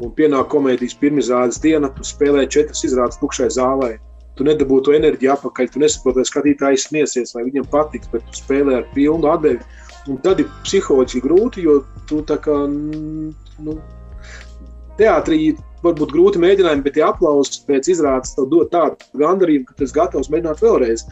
[0.00, 3.96] un pienāk komēdijas pirmizrādes diena, tu spēlē četras izrādes tukšai zālē.
[4.36, 8.40] Tu nedabū to enerģiju apakaļ, tu nesaproti, vai skatītājs smiesies, vai viņam patiks, bet tu
[8.42, 9.62] spēlē ar pilnu atdevi.
[10.12, 13.78] Un tad ir psiholoģiski grūti, jo tu tā kā nu,
[15.00, 19.86] teātrī varbūt grūti mēģinājumi, bet tie aplausi pēc izrādes tev dod tādu gandarījumu, ka tu
[19.86, 21.06] esi gatavs mēģināt vēlreiz.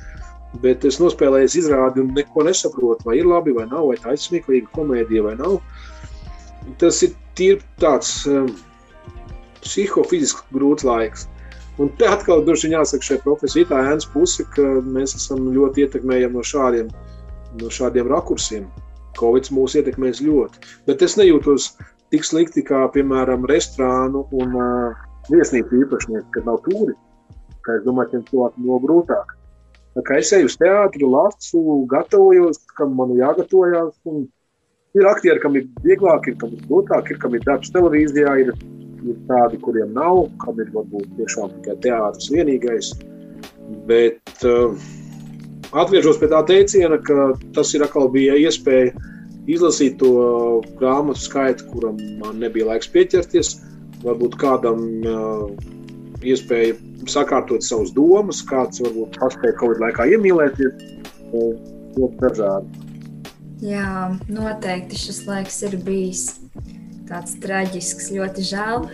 [0.63, 4.23] Bet es nospēlēju izrādi un neko nesaprotu, vai ir labi vai nav, vai tā ir
[4.23, 5.59] smieklīga komēdija vai nav.
[6.79, 8.53] Tas ir tīri tāds um,
[9.65, 11.27] psihofizisks grūts laiks.
[11.83, 14.63] Un te atkal droši vien jāsaka šai profesijai tā ēnas puse, ka
[14.97, 16.93] mēs esam ļoti ietekmējami no šādiem,
[17.59, 18.69] no šādiem rakursiem.
[19.19, 20.63] Covid mūs ietekmēs ļoti.
[20.87, 21.73] Bet es nejūtos
[22.15, 26.95] tik slikti kā, piemēram, restorānu un uh, viesnīcu īpašnieki, kad nav tūri.
[27.67, 29.35] Kā es domāju, tiem cilvēkiem vēl grūtāk.
[29.95, 33.99] Tā kā es eju uz teātri, lasu, gatavojos, kam man jāgatavojās.
[34.11, 34.27] Un,
[34.95, 38.53] Ir aktieri, kam ir vieglāk, ir kam ir grūtāk, ir kam ir darbs televīzijā, ir,
[39.11, 42.93] ir tādi, kuriem nav, kam ir varbūt tiešām tikai teātris vienīgais.
[43.89, 44.77] Bet uh,
[45.73, 48.93] atgriežos pie tā teiciena, ka tas ir atkal bija iespēja
[49.51, 53.57] izlasīt to grāmatu skaitu, kuram man nebija laiks pieķerties.
[54.05, 55.49] Varbūt kādam uh,
[56.25, 56.77] iespēja
[57.11, 60.89] sakārtot savas domas, kāds varbūt paspēja kaut kādā laikā iemīlēties.
[61.95, 62.83] Ļoti dažādi.
[63.65, 66.44] Jā, noteikti šis laiks ir bijis
[67.09, 68.87] tāds traģisks, ļoti žēl.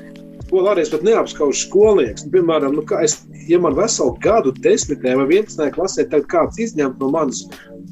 [0.50, 2.24] Es pat neapskaužu skolnieks.
[2.26, 6.98] Nu, piemēram, nu, es, ja man veselu gadu, desmitē vai vienpadsmitē klasē, tad kāds izņemt
[6.98, 7.44] no manas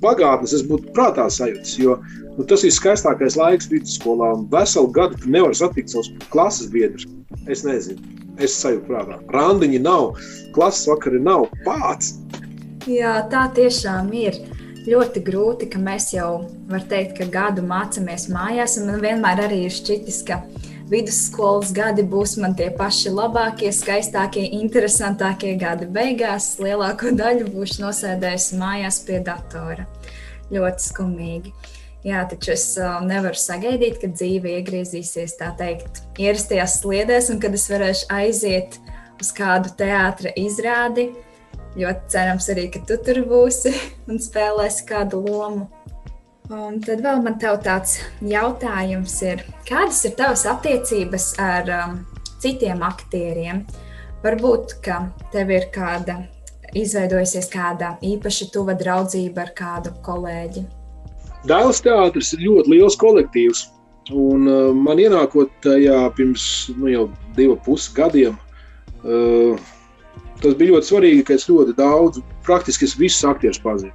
[0.03, 1.77] pagātnes, es būtu prātā sajūts.
[1.79, 2.01] Jo
[2.35, 4.33] nu, tas ir skaistākais laiks vidusskolā.
[4.51, 7.07] Veselu gadu tu nevari satikt savus klases biedrus.
[7.47, 8.03] Es nezinu,
[8.43, 9.21] es sajūtu prātā.
[9.35, 10.19] Randiņi nav,
[10.57, 12.17] klases vakari nav pāts.
[12.91, 14.39] Jā, tā tiešām ir
[14.89, 19.65] ļoti grūti, ka mēs jau, var teikt, ka gadu mācāmies mājās, un man vienmēr arī
[19.67, 20.41] ir šķitis, ka
[20.89, 25.89] vidusskolas gadi būs man tie paši labākie, skaistākie, interesantākie gadi.
[25.93, 29.85] Beigās lielāko daļu būšu nosēdējusi mājās pie datora.
[30.53, 31.53] Ļoti skumīgi.
[32.07, 37.57] Jā, taču es uh, nevaru sagaidīt, kad dzīve iegriezīsies tā teikt, ierastajās sliedēs, un kad
[37.59, 38.79] es varēšu aiziet
[39.19, 41.09] uz kādu teātra izrādi,
[41.79, 43.71] Ļoti cerams arī, ka tu tur būsi
[44.11, 45.69] un spēlēsi kādu lomu.
[46.49, 52.01] Un tad vēl man tāds jautājums ir, kādas ir tavas attiecības ar um,
[52.41, 53.63] citiem aktieriem?
[54.25, 56.23] Varbūt, ka tev ir kāda
[56.77, 60.65] izveidojusies kāda īpaša tuva draudzība ar kādu kolēģi.
[61.49, 63.69] Dēls teātris ir ļoti liels kolektīvs.
[64.09, 66.45] Un, uh, man ienākot tajā pirms
[66.79, 68.39] nu, jau divu pusi gadiem,
[69.05, 69.69] uh,
[70.43, 73.93] Tas bija ļoti svarīgi, ka es ļoti daudz, praktiski es visus aktierus pazinu.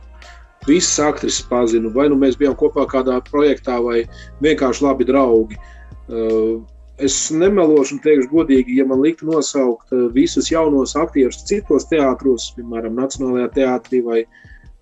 [0.68, 4.04] Visas aktrises pazinu, vai nu mēs bijām kopā kādā projektā, vai
[4.44, 5.60] vienkārši labi draugi.
[6.08, 6.60] Uh,
[7.04, 12.52] es nemelošu un teikšu godīgi, ja man liktu nosaukt uh, visus jaunos aktierus citos teātros,
[12.58, 14.22] piemēram, Nacionālajā teātrī vai,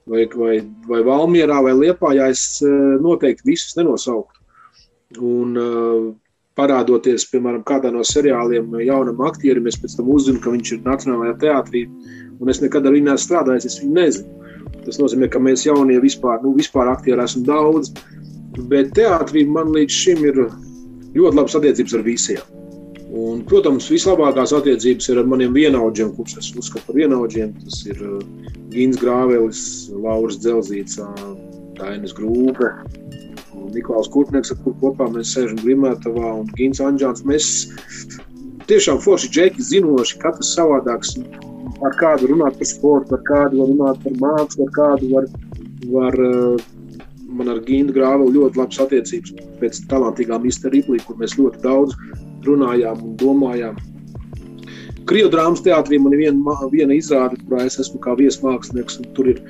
[0.10, 4.42] vai, vai, vai Valmierā vai Liepājā, es uh, noteikti visus nenosauktu.
[5.22, 5.58] Un,
[6.62, 11.38] parādoties, piemēram, kādā no seriāliem jaunam aktierim, es pēc tam uzzinu, ka viņš ir Nacionālajā
[11.42, 11.88] teātrī,
[12.40, 14.38] un es nekad ar viņu neesmu strādājis, es viņu nezinu.
[14.86, 17.92] Tas nozīmē, ka mēs jaunie vispār, nu, vispār aktieri esam daudz,
[18.72, 20.42] bet teātrī man līdz šim ir
[21.16, 22.58] ļoti labas attiecības ar visiem.
[23.12, 27.52] Un, protams, vislabākās attiecības ir ar maniem vienaudžiem, kurus es uzskatu par vienaudžiem.
[27.60, 28.22] Tas ir uh,
[28.72, 31.34] Gins Grāvelis, Lauris Dzelzīts, uh,
[31.76, 32.72] Dainis Grūpe,
[33.76, 37.24] Niklaus Kurtnieks, ar kur kopā mēs sēžam Grimētavā un Gins Anģāns.
[37.28, 37.48] Mēs
[38.70, 41.16] tiešām forši džeki zinoši, katrs savādāks.
[41.86, 45.30] Ar kādu runāt par sportu, ar kādu runāt par mākslu, ar kādu var,
[45.94, 46.66] var eh,
[47.32, 50.70] man ar Gintu Grāvelu ļoti labas attiecības pēc talantīgā Mr.
[50.74, 51.98] Riplī, kur mēs ļoti daudz
[52.46, 53.80] runājām un domājām.
[55.10, 59.00] Krievijas drāmas teātrī man ir viena, viena izrāde, kurā es esmu kā viesmākslinieks.
[59.16, 59.42] Tur ir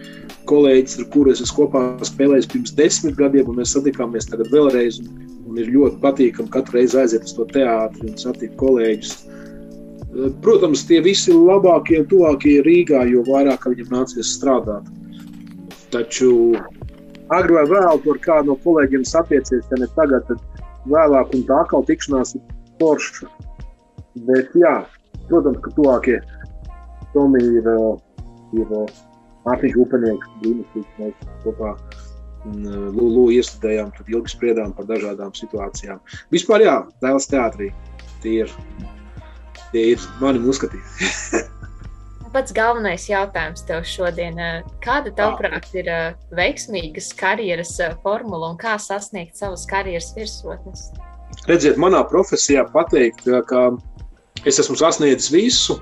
[0.49, 5.01] kolēģis, ar kuru es esmu kopā spēlējis pirms desmit gadiem, un mēs satikāmies tagad vēlreiz.
[5.03, 9.15] Un, un ir ļoti patīkami katru reizi aiziet uz to teātri un satikt kolēģus.
[10.43, 14.87] Protams, tie visi labākie tuvākie Rīgā, jo vairāk viņam nācies strādāt.
[15.91, 16.31] Taču
[17.31, 21.61] agri vai vēlu tur kādu no kolēģiem satiecies, ja ne tagad, tad vēlāk un tā
[21.63, 22.43] atkal tikšanās ir
[22.81, 23.29] forša.
[24.27, 24.81] Bet jā,
[25.31, 26.19] protams, ka tuvākie
[27.15, 27.69] Tomija ir,
[28.61, 28.75] ir
[29.47, 30.97] Mārtiņš Upenieks, brīnišķīgs.
[31.01, 31.75] Mēs kopā
[32.41, 36.01] Lūlu iestudējām, tad ilgi spriedām par dažādām situācijām.
[36.33, 37.69] Vispār, jā, dēls teātrī.
[38.23, 38.53] Tie ir,
[39.73, 41.41] tie ir mani uzskatīti.
[42.33, 44.39] Pats galvenais jautājums tev šodien.
[44.81, 45.89] Kāda, tavuprāt, ir
[46.37, 50.87] veiksmīgas karjeras formula un kā sasniegt savas karjeras virsotnes?
[51.49, 53.65] Redziet, manā profesijā pateikt, ka
[54.45, 55.80] es esmu sasniedzis visu,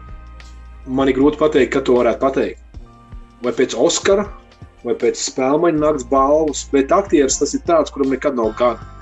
[0.88, 2.66] man ir grūti pateikt, ka to varētu pateikt
[3.44, 4.26] vai pēc Oskara,
[4.84, 8.96] vai pēc spēļu nakts balvas, bet aktieris tas ir tāds, kuram nekad nav gana.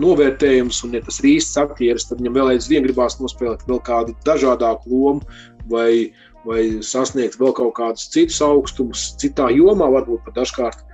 [0.00, 4.14] Novērtējums, un, ja tas ir īsts aktieris, tad viņam vēl aizvien gribās nospēlēt vēl kādu
[4.24, 6.12] dažādāku lomu, vai,
[6.48, 10.86] vai sasniegt vēl kaut kādus citus augstumus, citā jomā, varbūt pat dažkārt.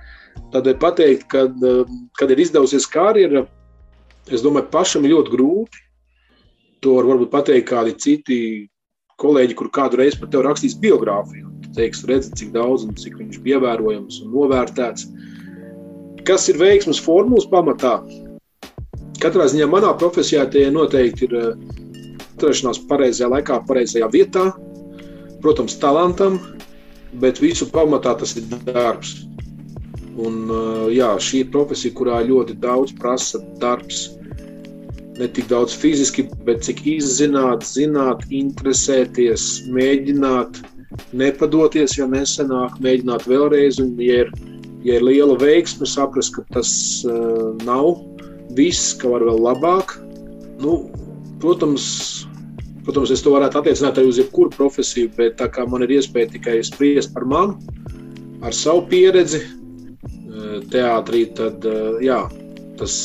[0.55, 1.55] Ir pateikt, kad,
[2.19, 3.45] kad ir izdevusies karjera,
[4.27, 5.85] es domāju, pašam ļoti grūti.
[6.83, 8.39] To var varbūt pateikt kādi citi
[9.19, 13.41] kolēģi, kur kādu reizi par tevi rakstīs biogrāfiju teiks, redzi, cik daudz un cik viņš
[13.43, 15.07] bija ievērojams un novērtēts.
[16.27, 17.99] Kas ir veiksmes formulas pamatā?
[19.19, 21.49] Katrā ziņā manā profesijā tie noteikti ir eh,
[22.35, 24.49] atrašanās pareizajā laikā, pareizajā vietā,
[25.43, 26.39] protams, talantam,
[27.19, 29.17] bet visu pamatā tas ir darbs.
[30.19, 30.49] Un,
[30.91, 34.09] jā, šī ir profesija, kurā ļoti daudz prasa darbs.
[35.19, 40.61] Ne tik daudz fiziski, bet cik izzināt, zināt, interesēties, mēģināt,
[41.11, 43.81] nepadoties, ja nesenāk, mēģināt vēlreiz.
[43.83, 44.31] Un, ja ir,
[44.87, 46.71] ja ir liela veiksme, saprast, ka tas
[47.07, 47.99] uh, nav
[48.55, 49.97] viss, ka var vēl labāk.
[50.63, 50.79] Nu,
[51.43, 51.85] protams,
[52.87, 56.31] protams, es to varētu attiecināt arī uz jebkuru profesiju, bet tā kā man ir iespēja
[56.37, 57.59] tikai spriest par mani,
[58.39, 59.43] ar savu pieredzi,
[60.71, 61.65] teātrī, tad
[62.03, 62.19] jā,
[62.79, 62.95] tas,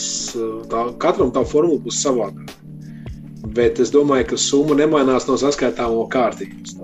[0.70, 2.60] tā, katram tā formula būs savādāka.
[3.54, 6.78] Bet es domāju, ka summa nemainās no saskaitāmo kārtības.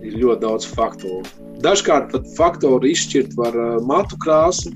[0.00, 1.20] Ir ļoti daudz faktoru.
[1.60, 4.72] Dažkārt pat faktoru izšķirt var matu krāsu,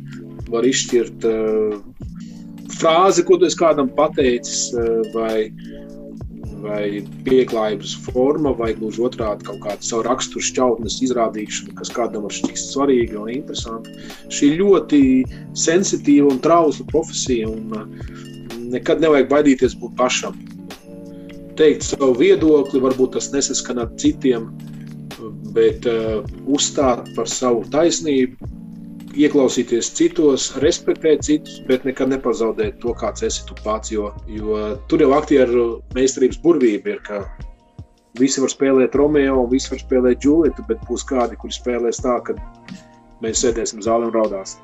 [0.52, 1.78] var izšķirt uh,
[2.76, 4.68] frāzi, ko tu kādam pateicis,
[5.14, 5.48] vai
[6.64, 12.34] vai pieklājības forma, vai gluži otrādi kaut kāda savu raksturu šķautnes izrādīšana, kas kādam var
[12.34, 13.92] šķist svarīga un interesanta.
[14.32, 15.02] Šī ļoti
[15.58, 17.86] sensitīva un trausla profesija, un uh,
[18.72, 20.38] nekad nevajag baidīties būt pašam.
[21.58, 24.48] Teikt savu viedokli, varbūt tas nesaskan ar citiem,
[25.54, 28.53] bet uh, uzstāt par savu taisnību,
[29.14, 33.92] ieklausīties citos, respektēt citus, bet nekad nepazaudēt to, kāds esi tu pats.
[33.94, 34.60] Jo, jo
[34.90, 37.22] tur jau aktieru meistarības burvība ir, ka
[38.20, 42.18] visi var spēlēt Romeo un visi var spēlēt Džulietu, bet būs kādi, kuri spēlēs tā,
[42.26, 42.36] ka
[43.24, 44.58] mēs sēdēsim zālē un raudās.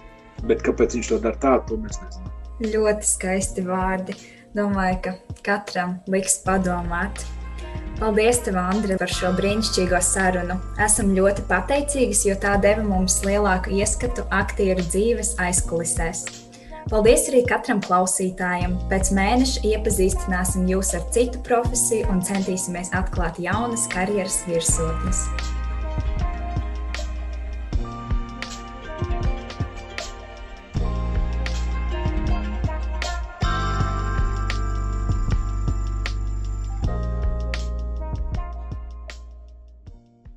[0.49, 2.37] Bet kāpēc viņš to dara tā, to mēs nezinām.
[2.61, 4.17] Ļoti skaisti vārdi.
[4.57, 5.13] Domāju, ka
[5.47, 7.23] katram liks padomāt.
[8.01, 10.55] Paldies, tev, Andri, par šo brīnišķīgo sarunu.
[10.81, 16.23] Esam ļoti pateicīgas, jo tā deva mums lielāku ieskatu aktieru dzīves aizkulisēs.
[16.89, 18.79] Paldies arī katram klausītājam.
[18.89, 25.27] Pēc mēneša iepazīstināsim jūs ar citu profesiju un centīsimies atklāt jaunas karjeras virsotnes.